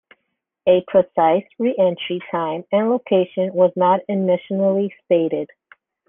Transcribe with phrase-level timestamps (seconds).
[0.67, 5.47] A precise re-entry time and location was not initially stated.